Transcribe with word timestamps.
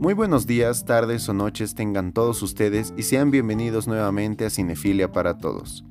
Muy 0.00 0.14
buenos 0.14 0.46
días, 0.46 0.86
tardes 0.86 1.28
o 1.28 1.34
noches 1.34 1.74
tengan 1.74 2.14
todos 2.14 2.40
ustedes 2.42 2.94
y 2.96 3.02
sean 3.02 3.30
bienvenidos 3.30 3.86
nuevamente 3.86 4.46
a 4.46 4.50
Cinefilia 4.50 5.12
para 5.12 5.36
Todos. 5.36 5.84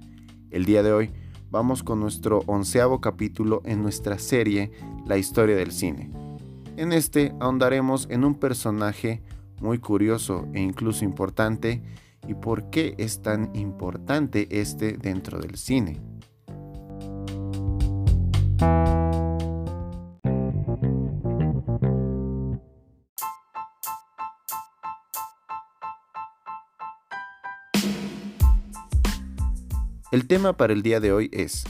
El 0.49 0.65
día 0.65 0.81
de 0.81 0.91
hoy 0.91 1.11
vamos 1.51 1.83
con 1.83 1.99
nuestro 1.99 2.39
onceavo 2.47 3.01
capítulo 3.01 3.61
en 3.65 3.83
nuestra 3.83 4.17
serie 4.17 4.71
La 5.05 5.19
historia 5.19 5.55
del 5.55 5.71
cine. 5.71 6.11
En 6.75 6.91
este 6.91 7.35
ahondaremos 7.39 8.07
en 8.09 8.23
un 8.23 8.33
personaje 8.33 9.21
muy 9.61 9.77
curioso 9.77 10.47
e 10.55 10.59
incluso 10.59 11.05
importante 11.05 11.83
y 12.27 12.33
por 12.33 12.71
qué 12.71 12.95
es 12.97 13.21
tan 13.21 13.55
importante 13.55 14.47
este 14.49 14.93
dentro 14.93 15.37
del 15.37 15.55
cine. 15.55 16.01
El 30.11 30.25
tema 30.25 30.53
para 30.53 30.73
el 30.73 30.81
día 30.81 30.99
de 30.99 31.13
hoy 31.13 31.29
es 31.31 31.65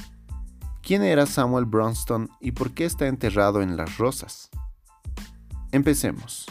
¿Quién 0.81 1.03
era 1.03 1.25
Samuel 1.25 1.65
Bronston 1.65 2.29
y 2.39 2.53
por 2.53 2.71
qué 2.71 2.85
está 2.85 3.07
enterrado 3.07 3.61
en 3.61 3.75
las 3.75 3.97
rosas? 3.97 4.49
Empecemos. 5.73 6.45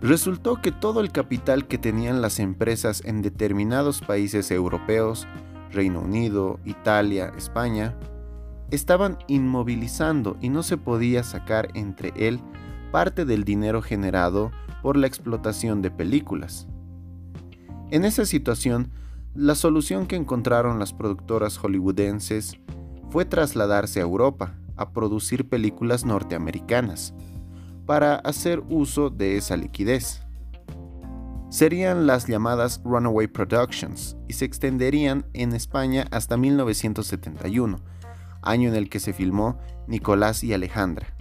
Resultó 0.00 0.62
que 0.62 0.70
todo 0.70 1.00
el 1.00 1.10
capital 1.10 1.66
que 1.66 1.78
tenían 1.78 2.22
las 2.22 2.38
empresas 2.38 3.02
en 3.04 3.20
determinados 3.20 4.00
países 4.00 4.52
europeos 4.52 5.26
Reino 5.72 6.00
Unido, 6.00 6.60
Italia, 6.64 7.32
España, 7.36 7.96
estaban 8.70 9.18
inmovilizando 9.26 10.36
y 10.40 10.48
no 10.48 10.62
se 10.62 10.76
podía 10.76 11.22
sacar 11.22 11.68
entre 11.74 12.12
él 12.16 12.40
parte 12.90 13.24
del 13.24 13.44
dinero 13.44 13.82
generado 13.82 14.50
por 14.82 14.96
la 14.96 15.06
explotación 15.06 15.82
de 15.82 15.90
películas. 15.90 16.66
En 17.90 18.04
esa 18.04 18.24
situación, 18.24 18.90
la 19.34 19.54
solución 19.54 20.06
que 20.06 20.16
encontraron 20.16 20.78
las 20.78 20.92
productoras 20.92 21.58
hollywoodenses 21.58 22.58
fue 23.10 23.24
trasladarse 23.24 24.00
a 24.00 24.02
Europa 24.02 24.54
a 24.76 24.92
producir 24.92 25.48
películas 25.48 26.04
norteamericanas, 26.04 27.14
para 27.86 28.16
hacer 28.16 28.62
uso 28.68 29.10
de 29.10 29.36
esa 29.36 29.56
liquidez 29.56 30.22
serían 31.52 32.06
las 32.06 32.26
llamadas 32.26 32.80
Runaway 32.82 33.26
Productions 33.26 34.16
y 34.26 34.32
se 34.32 34.46
extenderían 34.46 35.26
en 35.34 35.52
España 35.52 36.06
hasta 36.10 36.38
1971, 36.38 37.78
año 38.40 38.70
en 38.70 38.74
el 38.74 38.88
que 38.88 39.00
se 39.00 39.12
filmó 39.12 39.58
Nicolás 39.86 40.42
y 40.44 40.54
Alejandra. 40.54 41.14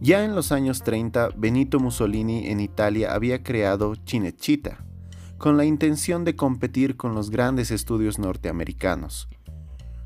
Ya 0.00 0.24
en 0.24 0.34
los 0.34 0.50
años 0.50 0.82
30, 0.82 1.28
Benito 1.36 1.78
Mussolini 1.78 2.48
en 2.48 2.58
Italia 2.58 3.12
había 3.12 3.42
creado 3.42 3.96
Cinecittà, 4.06 4.78
con 5.36 5.58
la 5.58 5.66
intención 5.66 6.24
de 6.24 6.34
competir 6.34 6.96
con 6.96 7.14
los 7.14 7.28
grandes 7.28 7.70
estudios 7.70 8.18
norteamericanos. 8.18 9.28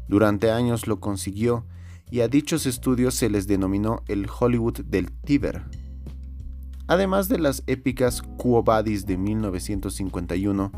Durante 0.09 0.51
años 0.51 0.89
lo 0.89 0.99
consiguió 0.99 1.65
y 2.11 2.23
a 2.23 2.29
dichos 2.29 2.67
estudios 2.67 3.15
se 3.15 3.31
les 3.31 3.47
denominó 3.47 4.03
el 4.09 4.27
Hollywood 4.29 4.81
del 4.81 5.13
Tíber. 5.13 5.63
Además 6.91 7.29
de 7.29 7.39
las 7.39 7.63
épicas 7.69 8.21
Quo 8.37 8.65
Vadis 8.65 9.07
de 9.07 9.17
1951 9.17 10.73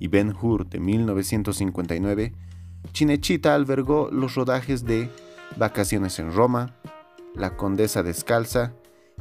y 0.00 0.08
Ben 0.08 0.34
Hur 0.34 0.66
de 0.66 0.80
1959, 0.80 2.32
Cinecittà 2.94 3.54
albergó 3.54 4.08
los 4.10 4.34
rodajes 4.34 4.86
de 4.86 5.10
Vacaciones 5.58 6.18
en 6.20 6.32
Roma, 6.32 6.74
La 7.34 7.54
Condesa 7.58 8.02
Descalza 8.02 8.72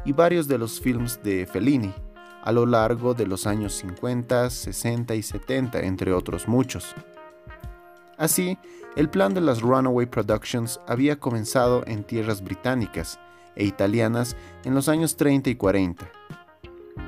y 0.06 0.14
varios 0.14 0.48
de 0.48 0.58
los 0.58 0.80
films 0.80 1.22
de 1.22 1.46
Fellini 1.46 1.94
a 2.42 2.54
lo 2.54 2.66
largo 2.66 3.14
de 3.14 3.28
los 3.28 3.46
años 3.46 3.74
50, 3.74 4.50
60 4.50 5.16
y 5.16 5.24
70, 5.24 5.82
entre 5.82 6.14
otros 6.14 6.48
muchos. 6.48 6.96
Así, 8.18 8.58
el 8.96 9.10
plan 9.10 9.34
de 9.34 9.42
las 9.42 9.60
Runaway 9.60 10.06
Productions 10.06 10.80
había 10.88 11.20
comenzado 11.20 11.84
en 11.88 12.06
tierras 12.06 12.42
británicas 12.42 13.20
e 13.58 13.66
italianas 13.66 14.38
en 14.64 14.76
los 14.76 14.88
años 14.88 15.18
30 15.18 15.50
y 15.50 15.56
40 15.56 16.17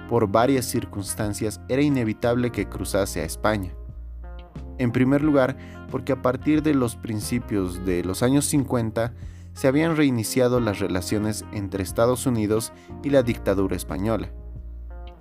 por 0.10 0.28
varias 0.28 0.66
circunstancias 0.66 1.62
era 1.70 1.84
inevitable 1.84 2.52
que 2.52 2.68
cruzase 2.68 3.22
a 3.22 3.26
España. 3.26 3.72
En 4.80 4.92
primer 4.92 5.22
lugar, 5.22 5.56
porque 5.92 6.14
a 6.14 6.22
partir 6.22 6.64
de 6.64 6.74
los 6.74 6.96
principios 6.96 7.86
de 7.86 8.04
los 8.04 8.24
años 8.24 8.46
50 8.46 9.14
se 9.54 9.68
habían 9.68 9.96
reiniciado 9.96 10.60
las 10.60 10.80
relaciones 10.80 11.46
entre 11.52 11.84
Estados 11.84 12.26
Unidos 12.26 12.74
y 13.04 13.12
la 13.12 13.22
dictadura 13.22 13.76
española. 13.76 14.32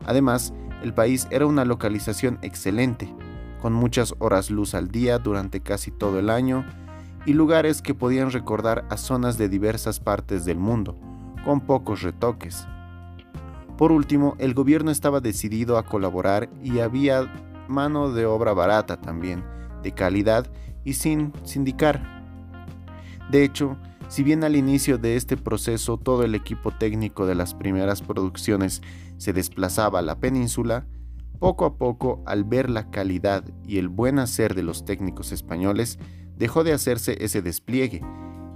Además, 0.07 0.55
el 0.83 0.95
país 0.95 1.29
era 1.31 1.45
una 1.45 1.67
localización 1.67 2.39
excelente, 2.41 3.15
con 3.61 3.75
muchas 3.75 4.15
horas 4.21 4.51
luz 4.51 4.75
al 4.75 4.89
día 4.89 5.19
durante 5.19 5.61
casi 5.61 5.91
todo 5.91 6.19
el 6.19 6.31
año 6.31 6.65
y 7.27 7.35
lugares 7.35 7.83
que 7.83 7.95
podían 7.95 8.31
recordar 8.31 8.87
a 8.89 8.97
zonas 8.97 9.37
de 9.37 9.51
diversas 9.51 10.01
partes 10.01 10.47
del 10.47 10.59
mundo, 10.59 10.97
con 11.45 11.61
pocos 11.61 12.01
retoques. 12.01 12.67
Por 13.79 13.93
último, 13.93 14.35
el 14.39 14.55
gobierno 14.55 14.91
estaba 14.91 15.21
decidido 15.21 15.79
a 15.79 15.85
colaborar 15.85 16.51
y 16.65 16.81
había 16.81 17.33
mano 17.69 18.11
de 18.11 18.27
obra 18.27 18.53
barata 18.53 19.01
también, 19.01 19.45
de 19.85 19.93
calidad 19.93 20.51
y 20.85 20.95
sin 20.95 21.33
sindicar. 21.45 22.03
De 23.31 23.45
hecho, 23.45 23.79
si 24.09 24.25
bien 24.25 24.43
al 24.43 24.57
inicio 24.57 24.99
de 24.99 25.15
este 25.15 25.37
proceso 25.37 25.97
todo 25.97 26.25
el 26.25 26.35
equipo 26.35 26.73
técnico 26.73 27.25
de 27.25 27.37
las 27.37 27.55
primeras 27.55 28.03
producciones 28.03 28.83
se 29.17 29.33
desplazaba 29.33 30.01
a 30.01 30.03
la 30.03 30.19
península, 30.19 30.85
poco 31.39 31.65
a 31.65 31.77
poco, 31.77 32.21
al 32.27 32.43
ver 32.43 32.71
la 32.71 32.91
calidad 32.91 33.45
y 33.65 33.79
el 33.79 33.89
buen 33.89 34.19
hacer 34.19 34.57
de 34.57 34.65
los 34.65 34.85
técnicos 34.85 35.31
españoles, 35.31 36.01
dejó 36.37 36.65
de 36.65 36.73
hacerse 36.73 37.17
ese 37.21 37.43
despliegue 37.43 38.03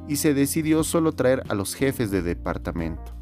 y 0.08 0.16
se 0.16 0.34
decidió 0.34 0.82
solo 0.82 1.12
traer 1.12 1.44
a 1.48 1.54
los 1.54 1.76
jefes 1.76 2.10
de 2.10 2.22
departamento. 2.22 3.21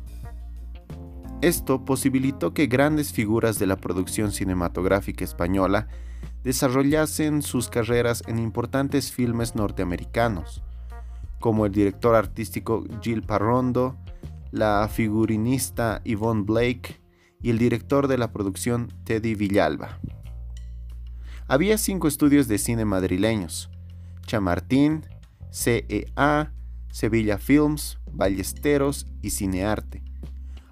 Esto 1.43 1.87
posibilitó 1.87 2.53
que 2.53 2.67
grandes 2.67 3.15
figuras 3.15 3.59
de 3.59 3.67
la 3.67 3.77
producción 3.77 4.31
cinematográfica 4.31 5.25
española 5.25 5.89
desarrollasen 6.45 7.41
sus 7.41 7.71
carreras 7.71 8.23
en 8.27 8.39
importantes 8.39 9.11
filmes 9.11 9.55
norteamericanos, 9.55 10.63
como 11.39 11.65
el 11.65 11.73
director 11.73 12.15
artístico 12.15 12.85
Gil 13.01 13.23
Parrondo, 13.23 13.97
la 14.51 14.87
figurinista 14.93 16.03
Yvonne 16.05 16.43
Blake 16.43 17.01
y 17.41 17.49
el 17.49 17.57
director 17.57 18.07
de 18.07 18.19
la 18.19 18.33
producción 18.33 18.89
Teddy 19.05 19.35
Villalba. 19.35 19.99
Había 21.49 21.79
cinco 21.79 22.07
estudios 22.07 22.49
de 22.49 22.59
cine 22.59 22.85
madrileños, 22.85 23.71
Chamartín, 24.27 25.07
CEA, 25.51 26.53
Sevilla 26.93 27.39
Films, 27.39 27.99
Ballesteros 28.13 29.07
y 29.23 29.31
Cinearte 29.31 30.10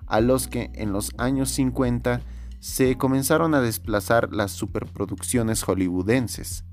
a 0.08 0.20
los 0.20 0.48
que 0.48 0.70
en 0.74 0.92
los 0.92 1.12
años 1.18 1.50
50 1.50 2.20
se 2.60 2.96
comenzaron 2.96 3.54
a 3.54 3.60
desplazar 3.60 4.32
las 4.32 4.50
superproducciones 4.52 5.62
hollywoodenses. 5.62 6.64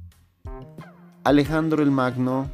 Alejandro 1.23 1.83
el 1.83 1.91
Magno 1.91 2.49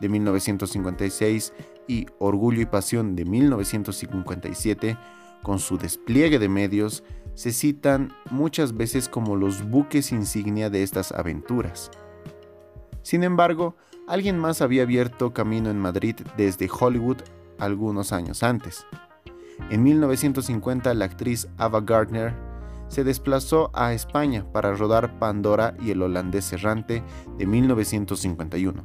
de 0.00 0.08
1956 0.08 1.52
y 1.88 2.06
Orgullo 2.18 2.60
y 2.60 2.66
Pasión 2.66 3.14
de 3.14 3.24
1957, 3.24 4.96
con 5.42 5.58
su 5.58 5.78
despliegue 5.78 6.38
de 6.38 6.48
medios, 6.48 7.04
se 7.34 7.52
citan 7.52 8.12
muchas 8.30 8.76
veces 8.76 9.08
como 9.08 9.36
los 9.36 9.68
buques 9.68 10.10
insignia 10.10 10.70
de 10.70 10.82
estas 10.82 11.12
aventuras. 11.12 11.90
Sin 13.02 13.22
embargo, 13.22 13.76
alguien 14.08 14.38
más 14.38 14.62
había 14.62 14.82
abierto 14.82 15.32
camino 15.32 15.70
en 15.70 15.78
Madrid 15.78 16.16
desde 16.36 16.68
Hollywood 16.68 17.18
algunos 17.58 18.12
años 18.12 18.42
antes. 18.42 18.86
En 19.70 19.82
1950 19.82 20.94
la 20.94 21.04
actriz 21.04 21.48
Ava 21.58 21.80
Gardner 21.80 22.34
se 22.88 23.04
desplazó 23.04 23.70
a 23.74 23.92
España 23.92 24.44
para 24.52 24.74
rodar 24.74 25.18
Pandora 25.18 25.74
y 25.80 25.90
el 25.90 26.02
holandés 26.02 26.52
errante 26.52 27.02
de 27.36 27.46
1951. 27.46 28.84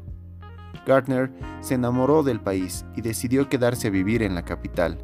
Gardner 0.86 1.32
se 1.62 1.76
enamoró 1.76 2.24
del 2.24 2.42
país 2.42 2.86
y 2.96 3.02
decidió 3.02 3.48
quedarse 3.48 3.88
a 3.88 3.92
vivir 3.92 4.24
en 4.24 4.34
la 4.34 4.44
capital. 4.44 4.98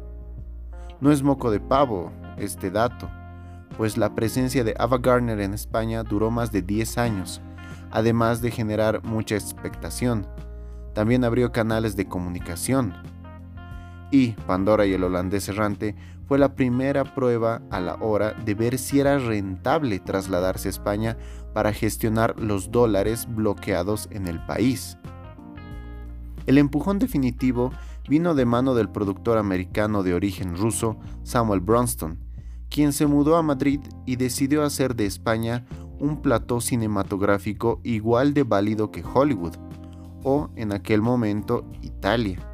No 1.00 1.12
es 1.12 1.22
moco 1.22 1.50
de 1.50 1.60
pavo 1.60 2.12
este 2.36 2.70
dato, 2.70 3.08
pues 3.76 3.96
la 3.96 4.14
presencia 4.14 4.64
de 4.64 4.74
Ava 4.78 4.98
Gardner 4.98 5.40
en 5.40 5.54
España 5.54 6.02
duró 6.02 6.30
más 6.32 6.50
de 6.50 6.62
10 6.62 6.98
años, 6.98 7.40
además 7.92 8.42
de 8.42 8.50
generar 8.50 9.04
mucha 9.04 9.36
expectación. 9.36 10.26
También 10.94 11.22
abrió 11.22 11.52
canales 11.52 11.94
de 11.94 12.08
comunicación, 12.08 12.94
y 14.10 14.32
Pandora 14.32 14.86
y 14.86 14.92
el 14.92 15.04
holandés 15.04 15.48
errante 15.48 15.94
fue 16.26 16.38
la 16.38 16.54
primera 16.54 17.14
prueba 17.14 17.62
a 17.70 17.80
la 17.80 17.94
hora 17.96 18.32
de 18.32 18.54
ver 18.54 18.78
si 18.78 19.00
era 19.00 19.18
rentable 19.18 19.98
trasladarse 19.98 20.68
a 20.68 20.70
España 20.70 21.16
para 21.54 21.72
gestionar 21.72 22.38
los 22.38 22.70
dólares 22.70 23.26
bloqueados 23.28 24.08
en 24.10 24.28
el 24.28 24.44
país. 24.44 24.98
El 26.46 26.58
empujón 26.58 26.98
definitivo 26.98 27.72
vino 28.08 28.34
de 28.34 28.44
mano 28.44 28.74
del 28.74 28.90
productor 28.90 29.38
americano 29.38 30.02
de 30.02 30.14
origen 30.14 30.56
ruso, 30.56 30.98
Samuel 31.22 31.60
Bronston, 31.60 32.18
quien 32.70 32.92
se 32.92 33.06
mudó 33.06 33.36
a 33.36 33.42
Madrid 33.42 33.80
y 34.06 34.16
decidió 34.16 34.62
hacer 34.62 34.94
de 34.94 35.06
España 35.06 35.66
un 35.98 36.22
plató 36.22 36.60
cinematográfico 36.60 37.80
igual 37.82 38.34
de 38.34 38.44
válido 38.44 38.90
que 38.90 39.02
Hollywood, 39.02 39.56
o 40.22 40.50
en 40.56 40.72
aquel 40.72 41.02
momento 41.02 41.64
Italia. 41.82 42.47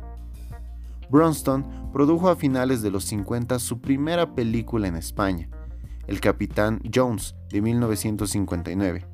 Bronston 1.10 1.64
produjo 1.92 2.28
a 2.28 2.36
finales 2.36 2.82
de 2.82 2.90
los 2.90 3.04
50 3.04 3.58
su 3.58 3.80
primera 3.80 4.34
película 4.34 4.88
en 4.88 4.96
España, 4.96 5.48
El 6.06 6.20
Capitán 6.20 6.80
Jones, 6.92 7.34
de 7.50 7.62
1959, 7.62 9.06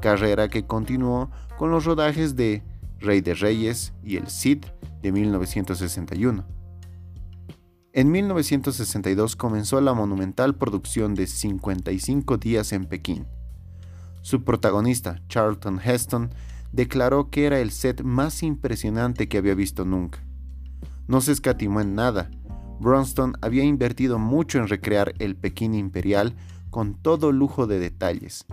carrera 0.00 0.48
que 0.48 0.66
continuó 0.66 1.30
con 1.58 1.70
los 1.70 1.84
rodajes 1.84 2.36
de 2.36 2.62
Rey 2.98 3.20
de 3.20 3.34
Reyes 3.34 3.92
y 4.02 4.16
El 4.16 4.28
Cid 4.28 4.64
de 5.02 5.12
1961. 5.12 6.44
En 7.92 8.10
1962 8.10 9.36
comenzó 9.36 9.80
la 9.80 9.94
monumental 9.94 10.56
producción 10.56 11.14
de 11.14 11.26
55 11.26 12.36
días 12.36 12.72
en 12.72 12.84
Pekín. 12.84 13.26
Su 14.20 14.44
protagonista, 14.44 15.22
Charlton 15.28 15.80
Heston, 15.82 16.30
declaró 16.72 17.30
que 17.30 17.46
era 17.46 17.60
el 17.60 17.70
set 17.70 18.02
más 18.02 18.42
impresionante 18.42 19.28
que 19.28 19.38
había 19.38 19.54
visto 19.54 19.84
nunca 19.84 20.25
no 21.08 21.20
se 21.20 21.32
escatimó 21.32 21.80
en 21.80 21.94
nada. 21.94 22.30
Bronston 22.80 23.34
había 23.40 23.64
invertido 23.64 24.18
mucho 24.18 24.58
en 24.58 24.68
recrear 24.68 25.14
el 25.18 25.36
Pekín 25.36 25.74
imperial 25.74 26.34
con 26.70 26.94
todo 26.94 27.32
lujo 27.32 27.66
de 27.66 27.78
detalles 27.78 28.44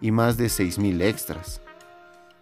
y 0.00 0.10
más 0.10 0.36
de 0.36 0.46
6.000 0.46 1.02
extras. 1.02 1.60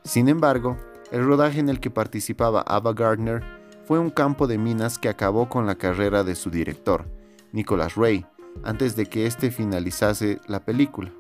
Sin 0.05 0.29
embargo, 0.29 0.77
el 1.11 1.25
rodaje 1.25 1.61
en 1.61 1.69
el 1.69 1.81
que 1.81 1.91
participaba 1.91 2.63
Ava 2.63 2.93
Gardner 2.93 3.43
fue 3.87 3.99
un 3.99 4.11
campo 4.11 4.47
de 4.47 4.59
minas 4.59 4.99
que 4.99 5.09
acabó 5.09 5.49
con 5.49 5.67
la 5.67 5.77
carrera 5.77 6.25
de 6.25 6.35
su 6.35 6.51
director, 6.51 7.07
Nicholas 7.53 7.95
Ray, 7.97 8.27
antes 8.65 8.97
de 8.97 9.07
que 9.07 9.27
éste 9.27 9.51
finalizase 9.51 10.41
la 10.47 10.61
película. 10.61 11.13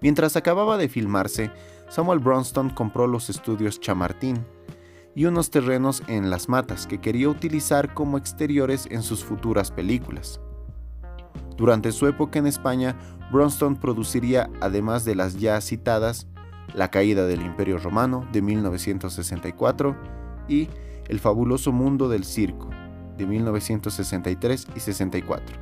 Mientras 0.00 0.36
acababa 0.36 0.76
de 0.76 0.88
filmarse, 0.88 1.50
Samuel 1.88 2.18
Bronston 2.18 2.70
compró 2.70 3.06
los 3.06 3.30
estudios 3.30 3.80
Chamartín, 3.80 4.44
y 5.14 5.26
unos 5.26 5.50
terrenos 5.50 6.02
en 6.06 6.30
Las 6.30 6.48
Matas 6.48 6.86
que 6.86 7.00
quería 7.00 7.28
utilizar 7.28 7.94
como 7.94 8.18
exteriores 8.18 8.86
en 8.90 9.02
sus 9.02 9.24
futuras 9.24 9.70
películas. 9.70 10.40
Durante 11.56 11.92
su 11.92 12.06
época 12.06 12.38
en 12.38 12.46
España, 12.46 12.96
Bronston 13.30 13.76
produciría, 13.76 14.50
además 14.60 15.04
de 15.04 15.14
las 15.14 15.38
ya 15.38 15.60
citadas, 15.60 16.26
La 16.74 16.90
caída 16.90 17.26
del 17.26 17.42
Imperio 17.42 17.78
Romano 17.78 18.26
de 18.32 18.40
1964 18.42 19.96
y 20.48 20.68
El 21.08 21.20
fabuloso 21.20 21.72
mundo 21.72 22.08
del 22.08 22.24
circo 22.24 22.70
de 23.16 23.26
1963 23.26 24.68
y 24.74 24.80
64. 24.80 25.56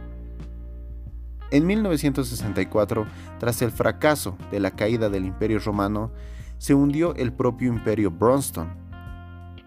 En 1.50 1.67
1964, 1.67 3.06
tras 3.41 3.61
el 3.62 3.73
fracaso 3.73 4.37
de 4.53 4.61
la 4.61 4.70
caída 4.70 5.08
del 5.08 5.25
Imperio 5.25 5.58
Romano, 5.58 6.12
se 6.58 6.75
hundió 6.75 7.14
el 7.17 7.32
propio 7.32 7.73
Imperio 7.73 8.11
Bronston, 8.11 8.69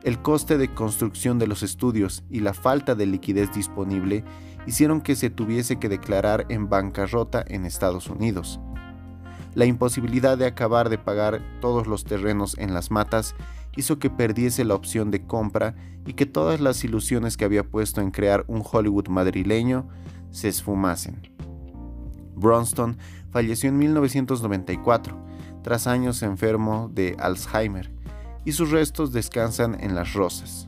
el 0.03 0.21
coste 0.21 0.57
de 0.57 0.73
construcción 0.73 1.39
de 1.39 1.47
los 1.47 1.63
estudios 1.63 2.23
y 2.29 2.41
la 2.41 2.53
falta 2.53 2.93
de 2.93 3.05
liquidez 3.05 3.53
disponible 3.53 4.23
hicieron 4.67 5.01
que 5.01 5.15
se 5.15 5.29
tuviese 5.29 5.79
que 5.79 5.89
declarar 5.89 6.45
en 6.49 6.69
bancarrota 6.69 7.43
en 7.47 7.65
Estados 7.65 8.09
Unidos. 8.09 8.59
La 9.55 9.65
imposibilidad 9.65 10.37
de 10.37 10.45
acabar 10.45 10.89
de 10.89 10.97
pagar 10.97 11.41
todos 11.61 11.87
los 11.87 12.03
terrenos 12.03 12.57
en 12.57 12.73
las 12.73 12.91
matas 12.91 13.35
hizo 13.75 13.97
que 13.97 14.09
perdiese 14.09 14.65
la 14.65 14.75
opción 14.75 15.09
de 15.09 15.25
compra 15.25 15.75
y 16.05 16.13
que 16.13 16.25
todas 16.25 16.59
las 16.59 16.83
ilusiones 16.83 17.37
que 17.37 17.45
había 17.45 17.63
puesto 17.63 18.01
en 18.01 18.11
crear 18.11 18.43
un 18.47 18.63
Hollywood 18.69 19.07
madrileño 19.07 19.87
se 20.31 20.49
esfumasen. 20.49 21.21
Bronston 22.35 22.97
falleció 23.31 23.69
en 23.69 23.77
1994, 23.77 25.17
tras 25.61 25.87
años 25.87 26.23
enfermo 26.23 26.89
de 26.93 27.15
Alzheimer, 27.19 27.91
y 28.45 28.51
sus 28.51 28.71
restos 28.71 29.11
descansan 29.11 29.77
en 29.79 29.95
Las 29.95 30.13
Rosas. 30.13 30.67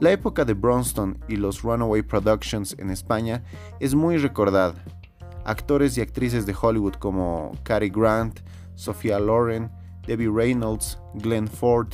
La 0.00 0.12
época 0.12 0.46
de 0.46 0.54
Bronston 0.54 1.18
y 1.28 1.36
los 1.36 1.62
Runaway 1.62 2.02
Productions 2.02 2.74
en 2.78 2.90
España 2.90 3.44
es 3.80 3.94
muy 3.94 4.16
recordada. 4.16 4.82
Actores 5.44 5.98
y 5.98 6.00
actrices 6.00 6.46
de 6.46 6.56
Hollywood 6.58 6.94
como 6.94 7.52
Cary 7.64 7.90
Grant, 7.90 8.40
Sophia 8.76 9.20
Loren, 9.20 9.70
Debbie 10.06 10.30
Reynolds, 10.32 10.98
Glenn 11.14 11.48
Ford, 11.48 11.88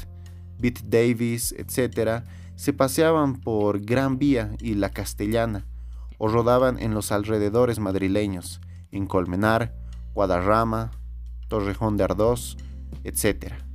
Bette 0.59 0.83
Davis, 0.85 1.53
etc., 1.59 2.23
se 2.55 2.73
paseaban 2.73 3.41
por 3.41 3.81
Gran 3.81 4.19
Vía 4.19 4.53
y 4.61 4.75
La 4.75 4.91
Castellana, 4.91 5.67
o 6.17 6.29
rodaban 6.29 6.79
en 6.79 6.95
los 6.95 7.13
alrededores 7.13 7.79
madrileños, 7.79 8.61
en 8.93 9.07
Colmenar, 9.07 9.75
Guadarrama, 10.15 10.93
Torrejón 11.49 11.97
de 11.97 12.05
Ardós, 12.05 12.57
etc. 13.05 13.66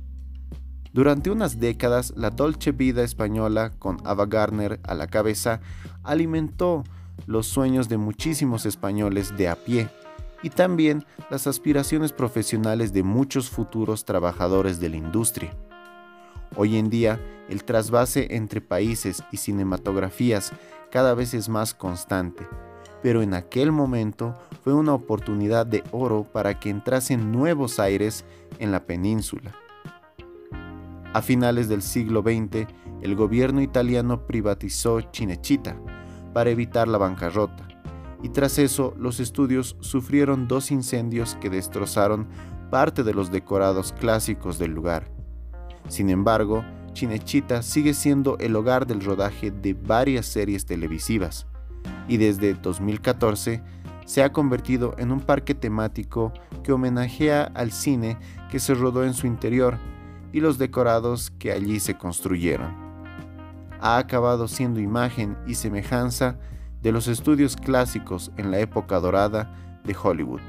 Durante 0.92 1.30
unas 1.30 1.58
décadas, 1.58 2.12
la 2.16 2.28
dolce 2.28 2.72
vida 2.72 3.02
española, 3.02 3.72
con 3.78 3.96
Ava 4.04 4.26
Gardner 4.26 4.78
a 4.82 4.94
la 4.94 5.06
cabeza, 5.06 5.60
alimentó 6.02 6.84
los 7.26 7.46
sueños 7.46 7.88
de 7.88 7.96
muchísimos 7.96 8.66
españoles 8.66 9.34
de 9.38 9.48
a 9.48 9.56
pie 9.56 9.88
y 10.42 10.50
también 10.50 11.06
las 11.30 11.46
aspiraciones 11.46 12.12
profesionales 12.12 12.92
de 12.92 13.02
muchos 13.04 13.48
futuros 13.48 14.04
trabajadores 14.04 14.80
de 14.80 14.90
la 14.90 14.96
industria. 14.96 15.56
Hoy 16.56 16.76
en 16.76 16.90
día, 16.90 17.18
el 17.48 17.64
trasvase 17.64 18.34
entre 18.36 18.60
países 18.60 19.24
y 19.32 19.38
cinematografías 19.38 20.52
cada 20.90 21.14
vez 21.14 21.32
es 21.32 21.48
más 21.48 21.72
constante, 21.72 22.46
pero 23.02 23.22
en 23.22 23.32
aquel 23.32 23.72
momento 23.72 24.36
fue 24.62 24.74
una 24.74 24.92
oportunidad 24.92 25.64
de 25.64 25.82
oro 25.90 26.24
para 26.24 26.60
que 26.60 26.68
entrasen 26.68 27.32
nuevos 27.32 27.80
aires 27.80 28.26
en 28.58 28.72
la 28.72 28.84
península. 28.84 29.54
A 31.14 31.20
finales 31.20 31.68
del 31.68 31.82
siglo 31.82 32.22
XX, 32.22 32.66
el 33.02 33.14
gobierno 33.16 33.60
italiano 33.60 34.26
privatizó 34.26 34.98
Cinecittà 35.12 35.76
para 36.32 36.48
evitar 36.48 36.88
la 36.88 36.96
bancarrota, 36.96 37.68
y 38.22 38.30
tras 38.30 38.58
eso 38.58 38.94
los 38.96 39.20
estudios 39.20 39.76
sufrieron 39.80 40.48
dos 40.48 40.70
incendios 40.70 41.34
que 41.34 41.50
destrozaron 41.50 42.28
parte 42.70 43.02
de 43.02 43.12
los 43.12 43.30
decorados 43.30 43.92
clásicos 43.92 44.58
del 44.58 44.72
lugar. 44.72 45.12
Sin 45.88 46.08
embargo, 46.08 46.64
Cinecittà 46.94 47.62
sigue 47.62 47.92
siendo 47.92 48.38
el 48.38 48.56
hogar 48.56 48.86
del 48.86 49.04
rodaje 49.04 49.50
de 49.50 49.74
varias 49.74 50.24
series 50.24 50.64
televisivas, 50.64 51.46
y 52.08 52.16
desde 52.16 52.54
2014 52.54 53.62
se 54.06 54.22
ha 54.22 54.32
convertido 54.32 54.94
en 54.96 55.12
un 55.12 55.20
parque 55.20 55.54
temático 55.54 56.32
que 56.64 56.72
homenajea 56.72 57.52
al 57.54 57.70
cine 57.70 58.16
que 58.50 58.58
se 58.60 58.72
rodó 58.74 59.04
en 59.04 59.12
su 59.12 59.26
interior 59.26 59.78
y 60.32 60.40
los 60.40 60.58
decorados 60.58 61.30
que 61.38 61.52
allí 61.52 61.80
se 61.80 61.96
construyeron. 61.96 62.74
Ha 63.80 63.98
acabado 63.98 64.48
siendo 64.48 64.80
imagen 64.80 65.36
y 65.46 65.54
semejanza 65.54 66.38
de 66.82 66.92
los 66.92 67.08
estudios 67.08 67.56
clásicos 67.56 68.32
en 68.36 68.50
la 68.50 68.58
época 68.58 68.98
dorada 69.00 69.80
de 69.84 69.96
Hollywood. 70.00 70.40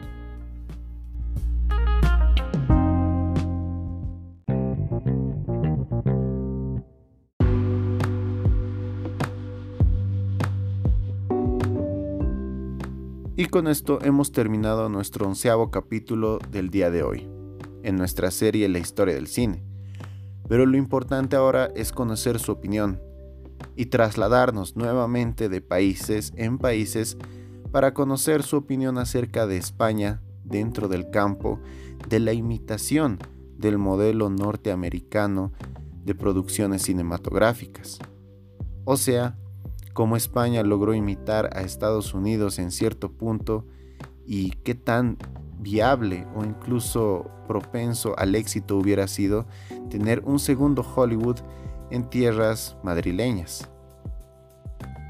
Y 13.35 13.47
con 13.47 13.67
esto 13.67 13.99
hemos 14.03 14.31
terminado 14.31 14.89
nuestro 14.89 15.27
onceavo 15.27 15.71
capítulo 15.71 16.39
del 16.51 16.69
día 16.69 16.91
de 16.91 17.01
hoy, 17.01 17.27
en 17.81 17.95
nuestra 17.95 18.29
serie 18.29 18.69
La 18.69 18.77
historia 18.77 19.15
del 19.15 19.27
cine. 19.27 19.72
Pero 20.47 20.65
lo 20.65 20.77
importante 20.77 21.35
ahora 21.35 21.69
es 21.75 21.91
conocer 21.91 22.39
su 22.39 22.51
opinión 22.51 23.01
y 23.75 23.87
trasladarnos 23.87 24.75
nuevamente 24.75 25.49
de 25.49 25.61
países 25.61 26.33
en 26.35 26.57
países 26.57 27.17
para 27.71 27.93
conocer 27.93 28.43
su 28.43 28.57
opinión 28.57 28.97
acerca 28.97 29.47
de 29.47 29.57
España 29.57 30.21
dentro 30.43 30.87
del 30.87 31.09
campo 31.09 31.59
de 32.07 32.19
la 32.19 32.33
imitación 32.33 33.19
del 33.57 33.77
modelo 33.77 34.29
norteamericano 34.29 35.53
de 36.03 36.15
producciones 36.15 36.83
cinematográficas. 36.83 37.99
O 38.83 38.97
sea, 38.97 39.37
cómo 39.93 40.17
España 40.17 40.63
logró 40.63 40.93
imitar 40.93 41.49
a 41.55 41.61
Estados 41.61 42.13
Unidos 42.13 42.59
en 42.59 42.71
cierto 42.71 43.11
punto 43.11 43.65
y 44.25 44.51
qué 44.63 44.75
tan 44.75 45.17
viable 45.63 46.27
o 46.35 46.43
incluso 46.43 47.31
propenso 47.47 48.13
al 48.19 48.35
éxito 48.35 48.77
hubiera 48.77 49.07
sido 49.07 49.45
tener 49.89 50.21
un 50.25 50.39
segundo 50.39 50.83
Hollywood 50.83 51.39
en 51.89 52.09
tierras 52.09 52.77
madrileñas. 52.83 53.69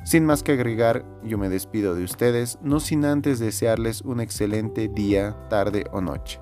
Sin 0.06 0.26
más 0.26 0.44
que 0.44 0.52
agregar, 0.52 1.06
yo 1.24 1.38
me 1.38 1.50
despido 1.50 1.96
de 1.96 2.04
ustedes, 2.04 2.60
no 2.62 2.80
sin 2.80 3.06
antes 3.06 3.40
desearles 3.40 4.02
un 4.02 4.20
excelente 4.20 4.90
día, 4.90 5.36
tarde 5.50 5.86
o 5.92 6.02
noche. 6.02 6.40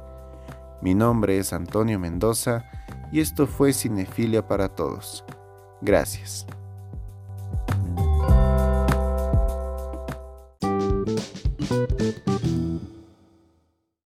Mi 0.82 0.96
nombre 0.96 1.38
es 1.38 1.54
Antonio 1.54 2.00
Mendoza 2.00 2.66
y 3.12 3.20
esto 3.20 3.46
fue 3.46 3.72
Cinefilia 3.72 4.48
para 4.48 4.70
Todos. 4.70 5.24
Gracias. 5.82 6.48